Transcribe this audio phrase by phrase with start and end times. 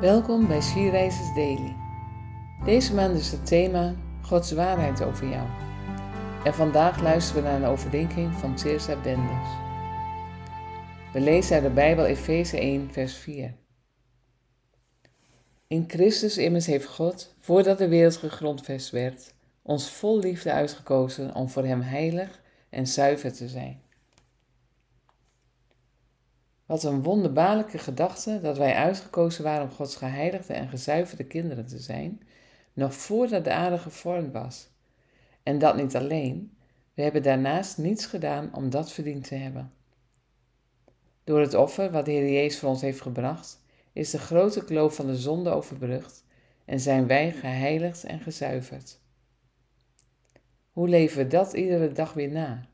[0.00, 1.76] Welkom bij Sierreizers Daily.
[2.64, 5.48] Deze maand is het thema Gods waarheid over jou.
[6.44, 9.48] En vandaag luisteren we naar een overdenking van Tirsa Benders.
[11.12, 13.54] We lezen uit de Bijbel Efeze 1, vers 4.
[15.66, 21.48] In Christus immers heeft God, voordat de wereld gegrondvest werd, ons vol liefde uitgekozen om
[21.48, 22.40] voor Hem heilig
[22.70, 23.82] en zuiver te zijn.
[26.70, 31.78] Wat een wonderbaarlijke gedachte dat wij uitgekozen waren om Gods geheiligde en gezuiverde kinderen te
[31.78, 32.22] zijn,
[32.72, 34.70] nog voordat de aarde gevormd was.
[35.42, 36.56] En dat niet alleen,
[36.94, 39.72] we hebben daarnaast niets gedaan om dat verdiend te hebben.
[41.24, 43.62] Door het offer wat de Heer Jezus voor ons heeft gebracht,
[43.92, 46.24] is de grote kloof van de zonde overbrugd
[46.64, 49.00] en zijn wij geheiligd en gezuiverd.
[50.72, 52.68] Hoe leven we dat iedere dag weer na?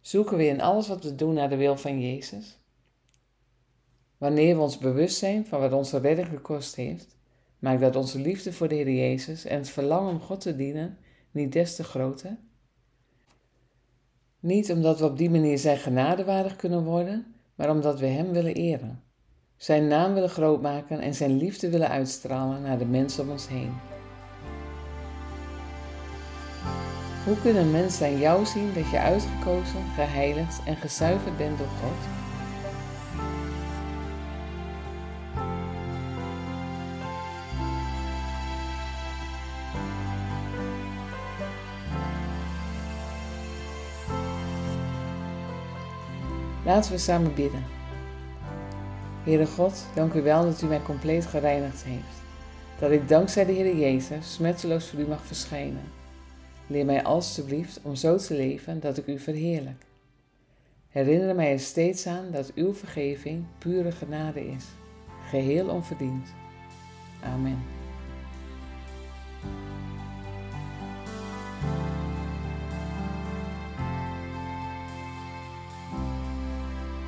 [0.00, 2.58] Zoeken we in alles wat we doen naar de wil van Jezus?
[4.20, 7.16] Wanneer we ons bewust zijn van wat onze redding gekost heeft,
[7.58, 10.98] maakt dat onze liefde voor de Heer Jezus en het verlangen om God te dienen
[11.30, 12.36] niet des te groter?
[14.40, 18.54] Niet omdat we op die manier zijn genadewaardig kunnen worden, maar omdat we Hem willen
[18.54, 19.02] eren,
[19.56, 23.72] Zijn naam willen grootmaken en Zijn liefde willen uitstralen naar de mensen om ons heen.
[27.24, 32.29] Hoe kunnen mensen aan jou zien dat je uitgekozen, geheiligd en gezuiverd bent door God?
[46.64, 47.64] Laten we samen bidden.
[49.24, 52.22] Heere God, dank u wel dat u mij compleet gereinigd heeft.
[52.78, 55.82] Dat ik dankzij de Heer Jezus smetteloos voor u mag verschijnen.
[56.66, 59.84] Leer mij alstublieft om zo te leven dat ik u verheerlijk.
[60.88, 64.64] Herinner mij er steeds aan dat uw vergeving pure genade is,
[65.28, 66.28] geheel onverdiend.
[67.24, 67.79] Amen.